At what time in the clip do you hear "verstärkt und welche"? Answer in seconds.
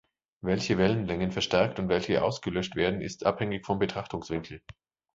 1.31-2.23